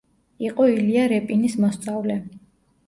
[0.45, 2.21] იყო ილია რეპინის მოსწავლე.